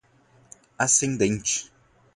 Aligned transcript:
ascendente 0.85 1.69